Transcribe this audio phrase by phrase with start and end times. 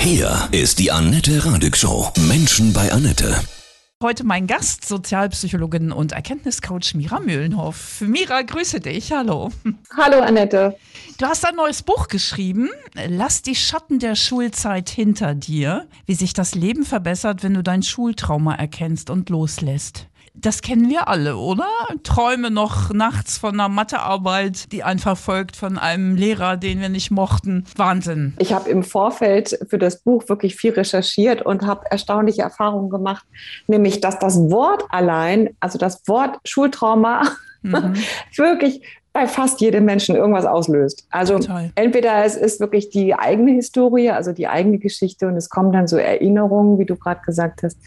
[0.00, 2.10] Hier ist die Annette Radig Show.
[2.26, 3.38] Menschen bei Annette.
[4.02, 8.00] Heute mein Gast, Sozialpsychologin und Erkenntniscoach Mira Mühlenhoff.
[8.00, 9.12] Mira, grüße dich.
[9.12, 9.50] Hallo.
[9.94, 10.74] Hallo, Annette.
[11.18, 12.70] Du hast ein neues Buch geschrieben.
[12.94, 15.86] Lass die Schatten der Schulzeit hinter dir.
[16.06, 20.06] Wie sich das Leben verbessert, wenn du dein Schultrauma erkennst und loslässt.
[20.34, 21.66] Das kennen wir alle, oder?
[22.02, 27.10] Träume noch nachts von einer Mathearbeit, die einen verfolgt von einem Lehrer, den wir nicht
[27.10, 27.66] mochten.
[27.76, 28.34] Wahnsinn.
[28.38, 33.24] Ich habe im Vorfeld für das Buch wirklich viel recherchiert und habe erstaunliche Erfahrungen gemacht,
[33.66, 37.22] nämlich dass das Wort allein, also das Wort Schultrauma,
[37.62, 37.96] mhm.
[38.36, 41.06] wirklich bei fast jedem Menschen irgendwas auslöst.
[41.10, 41.70] Also Total.
[41.74, 45.88] entweder es ist wirklich die eigene Historie, also die eigene Geschichte und es kommen dann
[45.88, 47.78] so Erinnerungen, wie du gerade gesagt hast,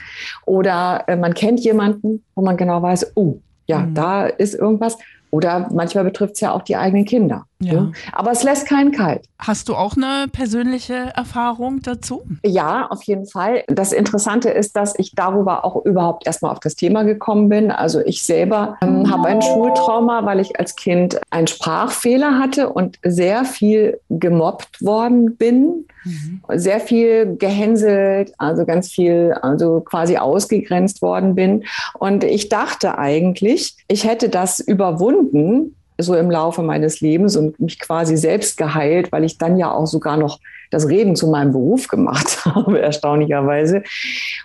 [0.46, 3.94] oder äh, man kennt jemanden, wo man genau weiß, oh, ja, mhm.
[3.94, 4.98] da ist irgendwas.
[5.34, 7.46] Oder manchmal betrifft es ja auch die eigenen Kinder.
[7.58, 7.74] Ja.
[7.74, 7.92] Ne?
[8.12, 9.26] Aber es lässt keinen kalt.
[9.40, 12.22] Hast du auch eine persönliche Erfahrung dazu?
[12.46, 13.64] Ja, auf jeden Fall.
[13.66, 17.72] Das Interessante ist, dass ich darüber auch überhaupt erstmal auf das Thema gekommen bin.
[17.72, 23.00] Also ich selber ähm, habe ein Schultrauma, weil ich als Kind einen Sprachfehler hatte und
[23.04, 25.88] sehr viel gemobbt worden bin.
[26.04, 26.42] Mhm.
[26.56, 31.64] Sehr viel gehänselt, also ganz viel, also quasi ausgegrenzt worden bin.
[31.98, 37.80] Und ich dachte eigentlich, ich hätte das überwunden, so im Laufe meines Lebens und mich
[37.80, 40.40] quasi selbst geheilt, weil ich dann ja auch sogar noch
[40.72, 43.84] das Reden zu meinem Beruf gemacht habe, erstaunlicherweise.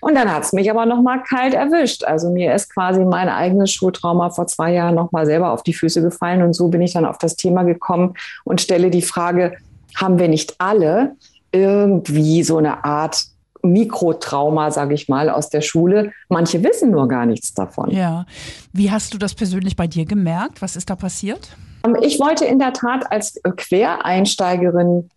[0.01, 2.05] Und dann hat es mich aber noch mal kalt erwischt.
[2.05, 5.75] Also mir ist quasi mein eigenes Schultrauma vor zwei Jahren noch mal selber auf die
[5.75, 9.57] Füße gefallen und so bin ich dann auf das Thema gekommen und stelle die Frage,
[9.97, 11.17] haben wir nicht alle
[11.53, 13.25] irgendwie so eine Art
[13.63, 16.13] Mikrotrauma, sage ich mal, aus der Schule.
[16.29, 17.91] Manche wissen nur gar nichts davon.
[17.91, 18.27] Ja.
[18.73, 20.63] Wie hast du das persönlich bei dir gemerkt?
[20.63, 21.57] Was ist da passiert?
[21.85, 25.11] Ähm, ich wollte in der Tat als Quereinsteigerin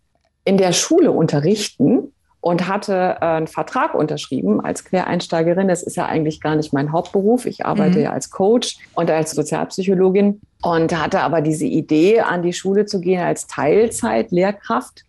[0.43, 5.67] in der Schule unterrichten und hatte äh, einen Vertrag unterschrieben als Quereinsteigerin.
[5.67, 7.45] Das ist ja eigentlich gar nicht mein Hauptberuf.
[7.45, 8.05] Ich arbeite mhm.
[8.05, 12.99] ja als Coach und als Sozialpsychologin und hatte aber diese Idee, an die Schule zu
[12.99, 15.05] gehen als Teilzeit-Lehrkraft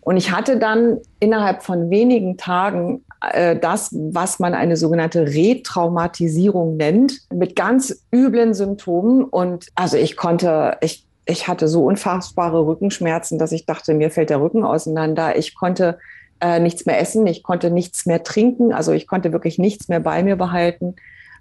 [0.00, 6.76] und ich hatte dann innerhalb von wenigen Tagen äh, das, was man eine sogenannte Retraumatisierung
[6.76, 9.24] nennt, mit ganz üblen Symptomen.
[9.24, 14.30] Und also ich konnte, ich, ich hatte so unfassbare Rückenschmerzen, dass ich dachte, mir fällt
[14.30, 15.36] der Rücken auseinander.
[15.36, 15.98] Ich konnte
[16.40, 20.00] äh, nichts mehr essen, ich konnte nichts mehr trinken, also ich konnte wirklich nichts mehr
[20.00, 20.94] bei mir behalten.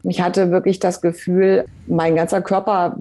[0.04, 2.98] Ich hatte wirklich das Gefühl, mein ganzer Körper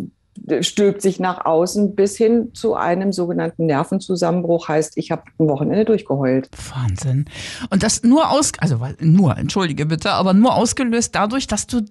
[0.60, 4.68] stülpt sich nach außen bis hin zu einem sogenannten Nervenzusammenbruch.
[4.68, 6.48] Heißt, ich habe ein Wochenende durchgeheult.
[6.74, 7.26] Wahnsinn.
[7.70, 11.82] Und das nur aus, also nur, entschuldige bitte, aber nur ausgelöst dadurch, dass du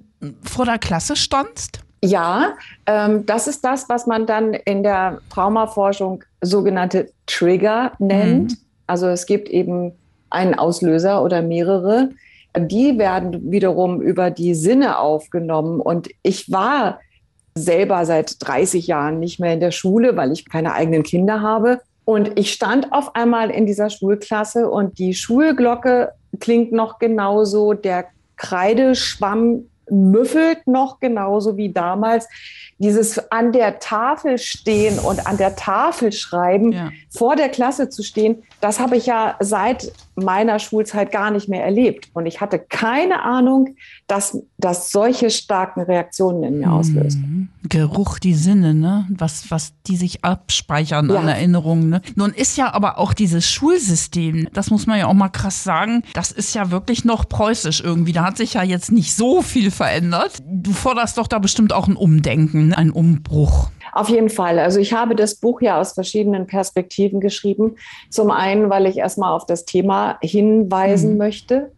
[0.44, 1.79] vor der Klasse standst?
[2.03, 2.53] Ja,
[2.85, 8.51] ähm, das ist das, was man dann in der Traumaforschung sogenannte Trigger nennt.
[8.51, 8.57] Mhm.
[8.88, 9.94] Also es gibt eben
[10.29, 12.09] einen Auslöser oder mehrere.
[12.57, 15.79] Die werden wiederum über die Sinne aufgenommen.
[15.79, 17.00] Und ich war
[17.58, 21.80] selber seit 30 Jahren nicht mehr in der Schule, weil ich keine eigenen Kinder habe.
[22.04, 28.06] Und ich stand auf einmal in dieser Schulklasse und die Schulglocke klingt noch genauso, der
[28.36, 32.28] Kreideschwamm müffelt noch genauso wie damals
[32.78, 36.91] dieses an der Tafel stehen und an der Tafel schreiben, ja.
[37.09, 41.63] vor der Klasse zu stehen, das habe ich ja seit meiner Schulzeit gar nicht mehr
[41.63, 42.09] erlebt.
[42.13, 43.75] Und ich hatte keine Ahnung,
[44.07, 47.18] dass das solche starken Reaktionen in mir auslöst.
[47.18, 47.50] Mhm.
[47.68, 49.07] Geruch, die Sinne, ne?
[49.09, 51.19] Was, was die sich abspeichern ja.
[51.19, 51.90] an Erinnerungen.
[51.90, 52.01] Ne?
[52.16, 56.03] Nun ist ja aber auch dieses Schulsystem, das muss man ja auch mal krass sagen,
[56.13, 58.13] das ist ja wirklich noch preußisch irgendwie.
[58.13, 60.40] Da hat sich ja jetzt nicht so viel verändert.
[60.46, 63.69] Du forderst doch da bestimmt auch ein Umdenken ein Umbruch?
[63.94, 64.59] Auf jeden Fall.
[64.59, 67.75] Also ich habe das Buch ja aus verschiedenen Perspektiven geschrieben.
[68.09, 71.18] Zum einen, weil ich erstmal auf das Thema hinweisen mhm.
[71.18, 71.72] möchte.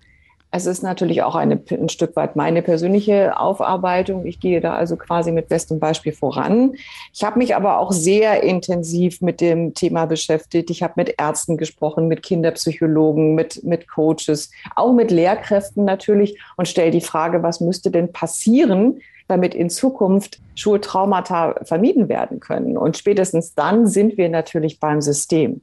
[0.58, 4.26] Es ist natürlich auch eine, ein Stück weit meine persönliche Aufarbeitung.
[4.26, 6.74] Ich gehe da also quasi mit bestem Beispiel voran.
[7.14, 10.72] Ich habe mich aber auch sehr intensiv mit dem Thema beschäftigt.
[10.72, 16.68] Ich habe mit Ärzten gesprochen, mit Kinderpsychologen, mit, mit Coaches, auch mit Lehrkräften natürlich und
[16.68, 22.78] stelle die Frage, was müsste denn passieren, damit in Zukunft Schultraumata vermieden werden können.
[22.78, 25.62] Und spätestens dann sind wir natürlich beim System.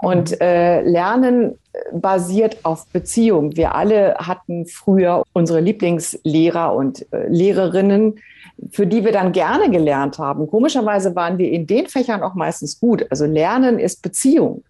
[0.00, 0.36] Und mhm.
[0.40, 1.58] äh, Lernen
[1.92, 3.56] basiert auf Beziehung.
[3.56, 8.18] Wir alle hatten früher unsere Lieblingslehrer und äh, Lehrerinnen,
[8.70, 10.46] für die wir dann gerne gelernt haben.
[10.46, 13.06] Komischerweise waren wir in den Fächern auch meistens gut.
[13.10, 14.64] Also Lernen ist Beziehung.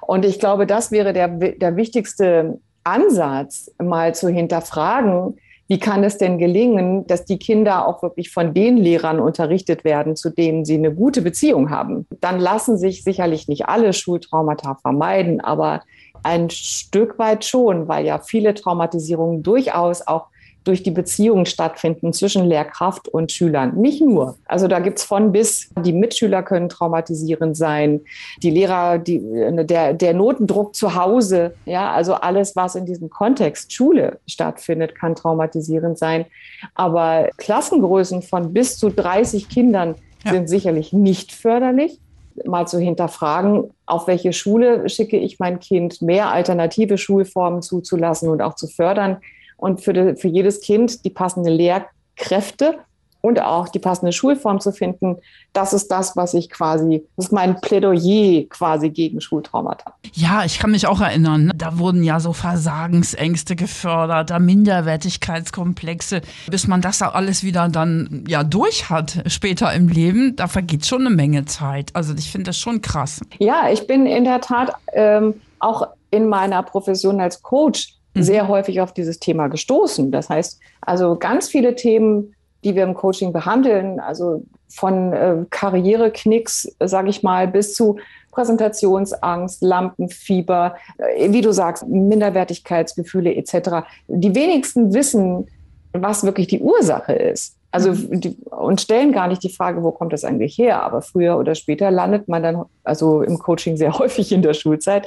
[0.00, 5.38] Und ich glaube, das wäre der, der wichtigste Ansatz, mal zu hinterfragen,
[5.70, 10.16] wie kann es denn gelingen, dass die Kinder auch wirklich von den Lehrern unterrichtet werden,
[10.16, 12.08] zu denen sie eine gute Beziehung haben?
[12.20, 15.82] Dann lassen sich sicherlich nicht alle Schultraumata vermeiden, aber
[16.22, 20.26] Ein Stück weit schon, weil ja viele Traumatisierungen durchaus auch
[20.64, 23.76] durch die Beziehungen stattfinden zwischen Lehrkraft und Schülern.
[23.76, 24.36] Nicht nur.
[24.46, 25.70] Also da gibt's von bis.
[25.84, 28.00] Die Mitschüler können traumatisierend sein.
[28.42, 29.20] Die Lehrer, die,
[29.64, 31.54] der, der Notendruck zu Hause.
[31.64, 36.26] Ja, also alles, was in diesem Kontext Schule stattfindet, kann traumatisierend sein.
[36.74, 40.32] Aber Klassengrößen von bis zu 30 Kindern ja.
[40.32, 41.98] sind sicherlich nicht förderlich
[42.46, 48.40] mal zu hinterfragen, auf welche Schule schicke ich mein Kind, mehr alternative Schulformen zuzulassen und
[48.40, 49.18] auch zu fördern,
[49.60, 52.78] und für, die, für jedes Kind die passende Lehrkräfte
[53.22, 55.18] und auch die passende Schulform zu finden,
[55.52, 59.94] das ist das, was ich quasi, das ist mein Plädoyer quasi gegen Schultraumata.
[60.14, 61.52] Ja, ich kann mich auch erinnern, ne?
[61.54, 68.42] da wurden ja so Versagensängste gefördert, da Minderwertigkeitskomplexe, bis man das alles wieder dann ja
[68.42, 71.90] durch hat später im Leben, da vergeht schon eine Menge Zeit.
[71.94, 73.20] Also ich finde das schon krass.
[73.38, 78.22] Ja, ich bin in der Tat ähm, auch in meiner Profession als Coach Mhm.
[78.22, 80.10] sehr häufig auf dieses Thema gestoßen.
[80.10, 82.34] Das heißt, also ganz viele Themen,
[82.64, 87.96] die wir im Coaching behandeln, also von äh, Karriereknicks, sage ich mal, bis zu
[88.32, 93.86] Präsentationsangst, Lampenfieber, äh, wie du sagst, Minderwertigkeitsgefühle etc.
[94.08, 95.48] Die wenigsten wissen,
[95.92, 97.56] was wirklich die Ursache ist.
[97.72, 98.20] Also mhm.
[98.20, 100.82] die, und stellen gar nicht die Frage, wo kommt das eigentlich her?
[100.82, 105.06] Aber früher oder später landet man dann, also im Coaching sehr häufig in der Schulzeit,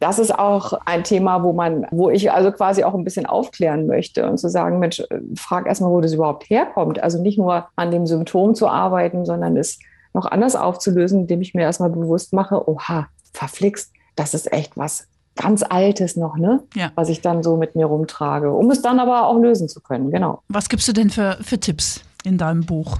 [0.00, 3.86] das ist auch ein Thema, wo man, wo ich also quasi auch ein bisschen aufklären
[3.86, 5.02] möchte und zu sagen, Mensch,
[5.36, 7.02] frag erstmal, wo das überhaupt herkommt.
[7.02, 9.78] Also nicht nur an dem Symptom zu arbeiten, sondern es
[10.14, 15.06] noch anders aufzulösen, indem ich mir erstmal bewusst mache, oha, verflixt, das ist echt was
[15.36, 16.62] ganz Altes noch, ne?
[16.74, 16.90] Ja.
[16.96, 20.10] Was ich dann so mit mir rumtrage, um es dann aber auch lösen zu können,
[20.10, 20.42] genau.
[20.48, 22.98] Was gibst du denn für, für Tipps in deinem Buch?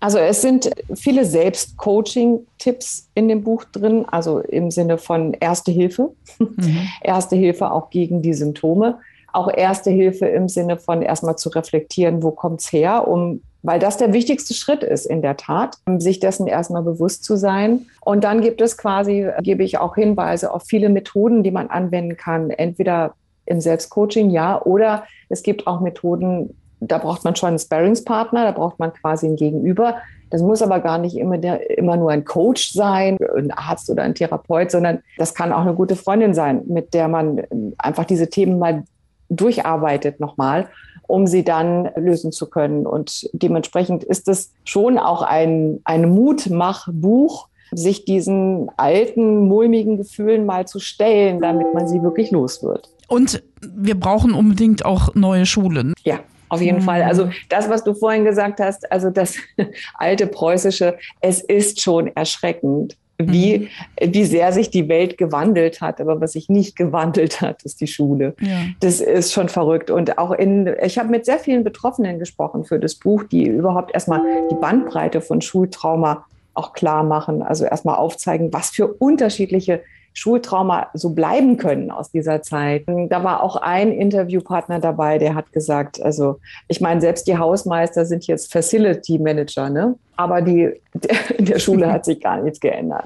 [0.00, 6.12] Also es sind viele Selbst-Coaching-Tipps in dem Buch drin, also im Sinne von Erste Hilfe,
[6.38, 6.88] mhm.
[7.02, 8.98] Erste Hilfe auch gegen die Symptome,
[9.32, 13.80] auch Erste Hilfe im Sinne von erstmal zu reflektieren, wo kommt es her, um weil
[13.80, 17.86] das der wichtigste Schritt ist in der Tat, sich dessen erstmal bewusst zu sein.
[18.00, 22.16] Und dann gibt es quasi, gebe ich auch Hinweise auf viele Methoden, die man anwenden
[22.16, 27.58] kann, entweder im Selbstcoaching, ja, oder es gibt auch Methoden, da braucht man schon einen
[27.58, 29.96] Sparringspartner, da braucht man quasi ein Gegenüber.
[30.30, 34.02] Das muss aber gar nicht immer, der, immer nur ein Coach sein, ein Arzt oder
[34.02, 37.42] ein Therapeut, sondern das kann auch eine gute Freundin sein, mit der man
[37.78, 38.82] einfach diese Themen mal
[39.28, 40.68] durcharbeitet nochmal,
[41.06, 42.86] um sie dann lösen zu können.
[42.86, 50.66] Und dementsprechend ist es schon auch ein, ein Mutmachbuch, sich diesen alten, mulmigen Gefühlen mal
[50.66, 52.88] zu stellen, damit man sie wirklich los wird.
[53.08, 55.94] Und wir brauchen unbedingt auch neue Schulen.
[56.04, 56.82] Ja, auf jeden mhm.
[56.82, 57.02] Fall.
[57.02, 59.36] Also das, was du vorhin gesagt hast, also das
[59.94, 63.70] alte preußische, es ist schon erschreckend, wie,
[64.00, 64.14] mhm.
[64.14, 66.00] wie sehr sich die Welt gewandelt hat.
[66.00, 68.34] Aber was sich nicht gewandelt hat, ist die Schule.
[68.40, 68.66] Ja.
[68.80, 69.90] Das ist schon verrückt.
[69.90, 73.94] Und auch in, ich habe mit sehr vielen Betroffenen gesprochen für das Buch, die überhaupt
[73.94, 77.42] erstmal die Bandbreite von Schultrauma auch klar machen.
[77.42, 79.82] Also erstmal aufzeigen, was für unterschiedliche
[80.16, 82.84] Schultrauma so bleiben können aus dieser Zeit.
[82.86, 88.06] Da war auch ein Interviewpartner dabei, der hat gesagt, also ich meine, selbst die Hausmeister
[88.06, 89.94] sind jetzt Facility Manager, ne?
[90.16, 90.72] Aber die,
[91.38, 93.04] in der Schule hat sich gar nichts geändert.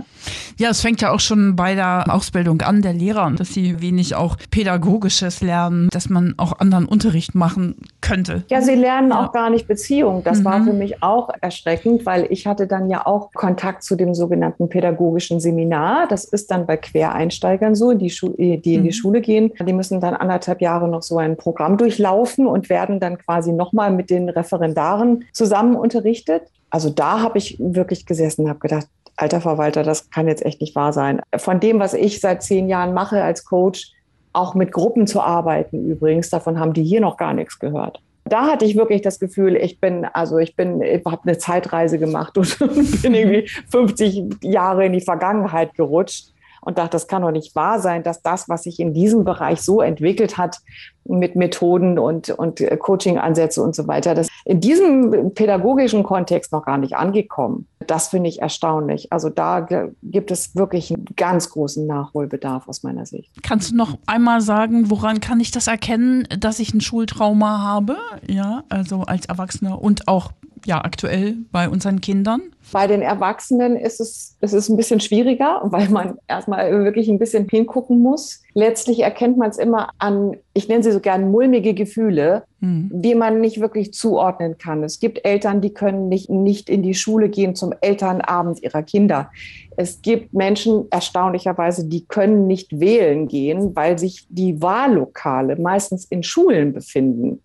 [0.59, 4.15] Ja, es fängt ja auch schon bei der Ausbildung an der Lehrer, dass sie wenig
[4.15, 8.45] auch pädagogisches lernen, dass man auch anderen Unterricht machen könnte.
[8.51, 9.25] Ja, sie lernen ja.
[9.25, 10.23] auch gar nicht Beziehung.
[10.23, 10.45] Das mhm.
[10.45, 14.69] war für mich auch erschreckend, weil ich hatte dann ja auch Kontakt zu dem sogenannten
[14.69, 16.07] pädagogischen Seminar.
[16.09, 18.93] Das ist dann bei Quereinsteigern so, die, Schu die in die mhm.
[18.93, 19.53] Schule gehen.
[19.59, 23.91] Die müssen dann anderthalb Jahre noch so ein Programm durchlaufen und werden dann quasi nochmal
[23.91, 28.87] mit den Referendaren zusammen unterrichtet also da habe ich wirklich gesessen und habe gedacht,
[29.17, 31.21] alter Verwalter, das kann jetzt echt nicht wahr sein.
[31.37, 33.93] Von dem, was ich seit zehn Jahren mache als Coach,
[34.33, 38.01] auch mit Gruppen zu arbeiten übrigens, davon haben die hier noch gar nichts gehört.
[38.25, 41.99] Da hatte ich wirklich das Gefühl, ich bin, also ich bin, ich habe eine Zeitreise
[41.99, 47.31] gemacht und bin irgendwie 50 Jahre in die Vergangenheit gerutscht und dachte, das kann doch
[47.31, 50.59] nicht wahr sein, dass das, was sich in diesem Bereich so entwickelt hat,
[51.05, 56.79] mit Methoden und, und Coaching-Ansätze und so weiter, das in diesem pädagogischen Kontext noch gar
[56.79, 57.67] nicht angekommen.
[57.87, 59.13] Das finde ich erstaunlich.
[59.13, 59.67] Also da
[60.03, 63.33] gibt es wirklich einen ganz großen Nachholbedarf aus meiner Sicht.
[63.43, 67.97] Kannst du noch einmal sagen, woran kann ich das erkennen, dass ich ein Schultrauma habe?
[68.29, 70.33] Ja, also als Erwachsener und auch
[70.67, 72.41] ja aktuell bei unseren Kindern?
[72.73, 77.19] Bei den Erwachsenen ist es, es ist ein bisschen schwieriger, weil man erstmal wirklich ein
[77.19, 78.43] bisschen hingucken muss.
[78.55, 82.91] Letztlich erkennt man es immer an, ich nenne sie so gern mulmige Gefühle, hm.
[82.93, 84.85] die man nicht wirklich zuordnen kann.
[84.85, 89.31] Es gibt Eltern, die können nicht, nicht in die Schule gehen zum Elternabend ihrer Kinder.
[89.77, 96.23] Es gibt Menschen, erstaunlicherweise, die können nicht wählen gehen, weil sich die Wahllokale meistens in
[96.23, 97.41] Schulen befinden.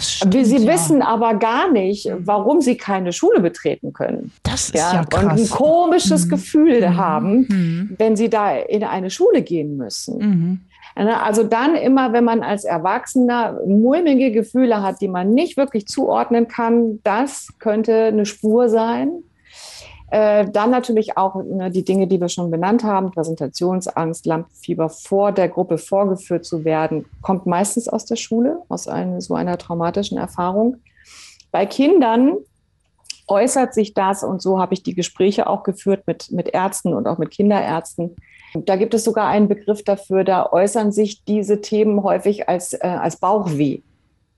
[0.00, 0.72] Stimmt, sie ja.
[0.72, 4.32] wissen aber gar nicht, warum sie keine Schule betreten können.
[4.42, 5.24] Das ist ja, ja krass.
[5.24, 6.30] Und ein komisches mhm.
[6.30, 6.96] Gefühl mhm.
[6.96, 7.94] haben, mhm.
[7.98, 10.18] wenn sie da in eine Schule gehen müssen.
[10.18, 10.60] Mhm.
[10.94, 16.48] Also dann immer, wenn man als Erwachsener mulmige Gefühle hat, die man nicht wirklich zuordnen
[16.48, 19.22] kann, das könnte eine Spur sein.
[20.10, 25.30] Äh, dann natürlich auch ne, die Dinge, die wir schon benannt haben, Präsentationsangst, Lampenfieber vor
[25.30, 30.18] der Gruppe vorgeführt zu werden, kommt meistens aus der Schule, aus einem, so einer traumatischen
[30.18, 30.78] Erfahrung.
[31.52, 32.38] Bei Kindern
[33.28, 37.06] äußert sich das, und so habe ich die Gespräche auch geführt mit, mit Ärzten und
[37.06, 38.16] auch mit Kinderärzten,
[38.54, 42.78] da gibt es sogar einen Begriff dafür, da äußern sich diese Themen häufig als, äh,
[42.80, 43.80] als Bauchweh.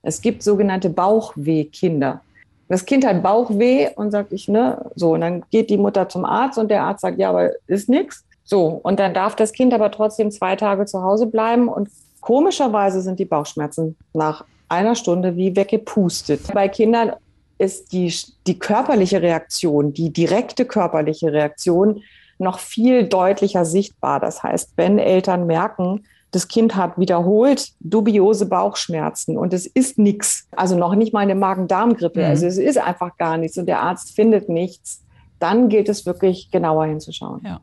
[0.03, 2.21] Es gibt sogenannte Bauchweh-Kinder.
[2.69, 5.13] Das Kind hat Bauchweh und sagt, ich, ne, so.
[5.13, 8.23] Und dann geht die Mutter zum Arzt und der Arzt sagt, ja, aber ist nichts.
[8.43, 8.67] So.
[8.83, 11.89] Und dann darf das Kind aber trotzdem zwei Tage zu Hause bleiben und
[12.21, 16.41] komischerweise sind die Bauchschmerzen nach einer Stunde wie weggepustet.
[16.53, 17.13] Bei Kindern
[17.57, 18.13] ist die,
[18.47, 22.01] die körperliche Reaktion, die direkte körperliche Reaktion
[22.39, 24.19] noch viel deutlicher sichtbar.
[24.19, 30.47] Das heißt, wenn Eltern merken, das Kind hat wiederholt dubiose Bauchschmerzen und es ist nichts,
[30.51, 32.25] also noch nicht mal eine Magen-Darm-Grippe, mhm.
[32.25, 35.03] also es ist einfach gar nichts und der Arzt findet nichts,
[35.39, 37.41] dann gilt es wirklich genauer hinzuschauen.
[37.45, 37.61] Ja.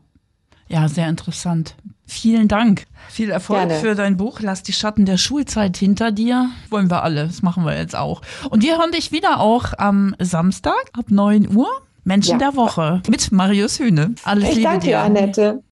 [0.69, 1.75] Ja, sehr interessant.
[2.05, 2.85] Vielen Dank.
[3.09, 3.73] Viel Erfolg Gerne.
[3.75, 4.39] für dein Buch.
[4.39, 6.49] Lass die Schatten der Schulzeit hinter dir.
[6.69, 7.27] Wollen wir alle.
[7.27, 8.21] Das machen wir jetzt auch.
[8.49, 11.67] Und wir hören dich wieder auch am Samstag ab 9 Uhr
[12.05, 12.49] Menschen ja.
[12.49, 14.15] der Woche mit Marius Hühne.
[14.23, 14.99] Alles ich Liebe danke, dir.
[15.01, 15.61] Annette.